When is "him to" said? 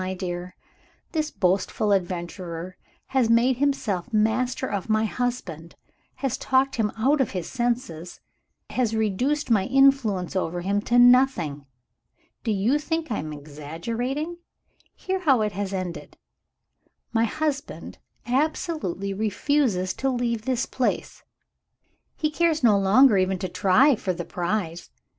10.61-10.97